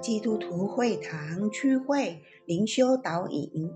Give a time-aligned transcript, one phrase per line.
[0.00, 3.70] 基督徒会堂区会灵修导引，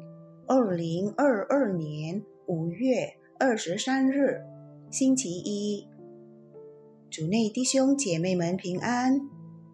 [0.46, 4.42] 二零二二年五月二十三日，
[4.90, 5.86] 星期一，
[7.10, 9.20] 主内弟兄姐妹们平安。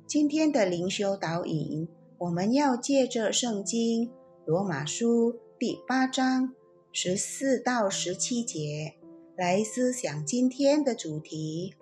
[0.06, 4.10] 今天的灵修导引，我们要借着圣经
[4.45, 6.54] 罗马书第八章
[6.92, 8.95] 十四到十七节
[9.37, 11.74] 来思想今天的主题：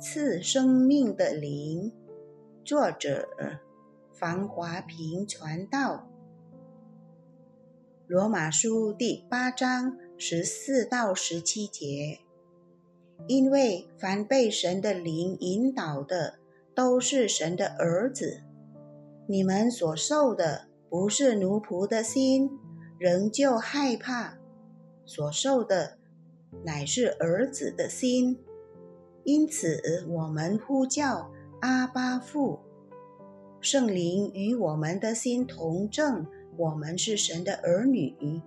[0.00, 1.92] 赐生命的灵。
[2.64, 3.28] 作者
[4.18, 6.08] 房华平传道，
[8.06, 12.20] 罗马书第八章十四到十七节。
[13.26, 16.38] 因为凡被神的灵引导的，
[16.74, 18.40] 都是神的儿子。
[19.26, 22.58] 你们所受的不是奴仆的心，
[22.98, 24.38] 仍旧害怕；
[25.04, 25.98] 所受的
[26.64, 28.38] 乃是儿子的心。
[29.24, 31.30] 因此，我们呼叫。
[31.60, 32.60] 阿巴父，
[33.68, 36.24] 圣灵与我们的心同证，
[36.56, 38.40] 我们是神的儿女。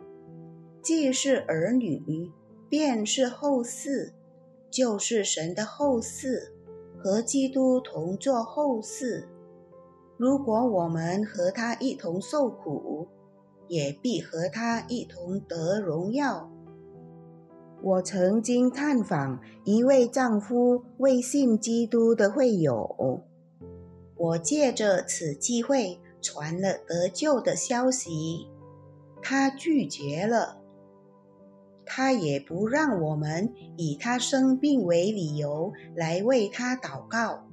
[0.81, 2.31] 既是儿女，
[2.69, 4.13] 便是后嗣，
[4.71, 6.53] 就是神的后嗣，
[6.97, 9.25] 和基督同作后嗣。
[10.15, 13.05] 如果我们和他一同受苦，
[13.67, 16.49] 也必和他一同得荣耀。
[17.83, 23.21] 我曾经探访一位丈夫未信基督的会友，
[24.19, 28.47] 我借着此机会传了得救的消息，
[29.21, 30.57] 他拒绝了。
[31.85, 37.47] 他也不让我们以他生病为理由来为他祷告。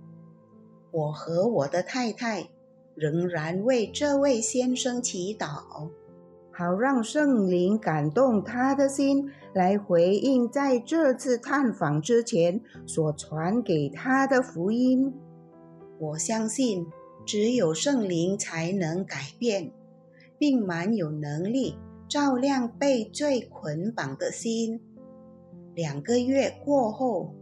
[0.91, 2.48] 我和我的太太
[2.95, 5.89] 仍然为这位先生祈祷。
[6.52, 15.14] 好让圣灵感动他的心，来回应在这次探访之前所传给他的福音。
[15.98, 16.86] 我相信，
[17.24, 19.73] 只有圣灵才能改变，
[20.39, 21.77] 并蛮有能力
[22.08, 24.80] 照亮被罪捆绑的心。
[25.74, 27.35] 两个月过后，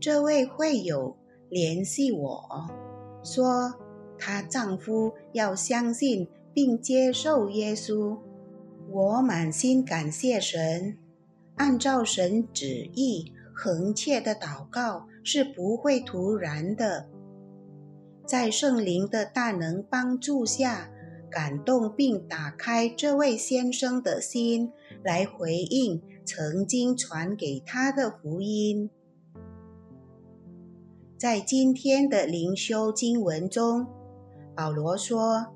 [0.00, 1.16] 这位会友
[1.48, 2.68] 联系我
[3.22, 3.74] 说，
[4.18, 8.18] 她丈夫要相信并接受耶稣。
[8.90, 10.98] 我满心感谢神，
[11.56, 17.08] 按照神旨意恒切的祷告是不会突然的。
[18.26, 20.90] 在圣灵的大能帮助下，
[21.30, 24.72] 感动并打开这位先生的心，
[25.02, 28.90] 来回应曾经传给他的福音。
[31.18, 33.86] 在今天的灵修经文中，
[34.54, 35.54] 保罗说。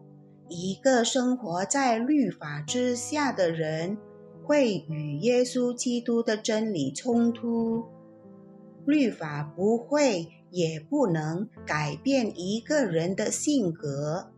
[0.49, 3.99] 一个生活在律法之下的人，
[4.45, 7.83] 会与耶稣基督的真理冲突。
[8.85, 14.31] 律法不会也不能改变一个人的性格，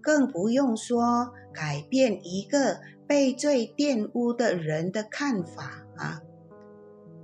[0.00, 6.22] 更不用说改变一个被罪玷污的人的看法啊！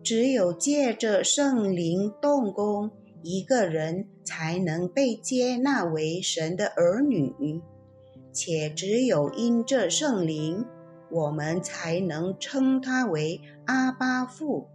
[0.03, 2.91] 只有借着圣灵动工，
[3.23, 7.63] 一个人才能被接纳为神的儿女。
[8.33, 10.67] 且只有因这圣灵，
[11.13, 14.67] 我们才能称他为阿巴父。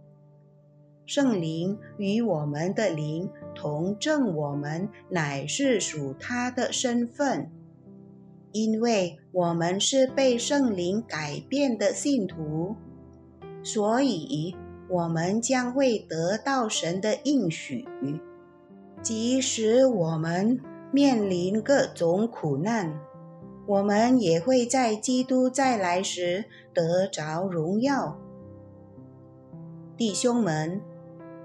[1.04, 7.50] 圣灵与我们的灵同证，我们乃是属他的身份，
[8.52, 12.76] 因为我们是被圣灵改变的信徒，
[13.62, 14.56] 所以
[14.88, 17.86] 我们将会得到神的应许，
[19.00, 20.60] 即使我们
[20.90, 23.00] 面临各种苦难。
[23.64, 28.18] 我们也会在基督再来时得着荣耀，
[29.96, 30.80] 弟兄们。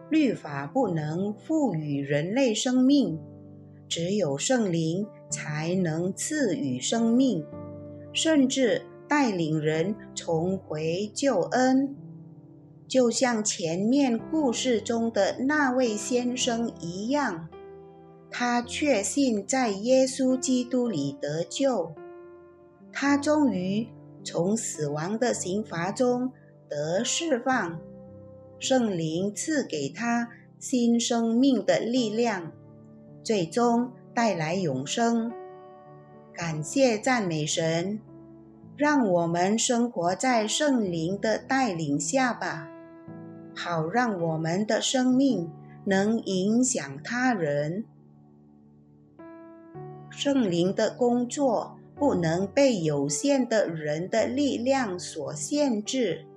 [0.09, 3.20] 律法不能赋予人类生命，
[3.87, 7.46] 只有圣灵才能赐予生命，
[8.14, 11.96] 甚至带领人重回救恩。
[12.87, 17.49] 就像前面故事中的那位先生一样，
[18.32, 21.91] 他确信在耶稣基督里得救。
[22.93, 23.87] 他终于
[24.23, 26.32] 从死亡的刑罚中
[26.70, 27.79] 得释放，
[28.59, 32.52] 圣灵赐给他新生命的力量，
[33.24, 35.32] 最终带来永生。
[36.34, 38.00] 感谢赞美神，
[38.76, 42.70] 让我们生活在圣灵的带领下吧，
[43.56, 45.52] 好让我们的生命
[45.86, 47.86] 能影响他人。
[50.09, 51.78] 圣灵的工作。
[52.00, 56.28] 不能被有限的人的力量所限制。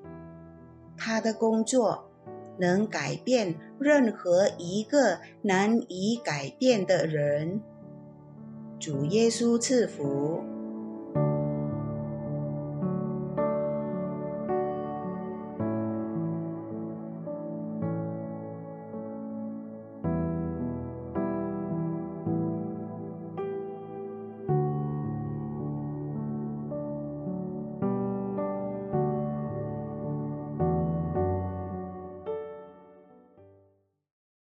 [0.97, 2.10] 他的工作
[2.59, 7.61] 能改变任何一个难以改变的人。
[8.79, 10.60] 主耶稣赐福。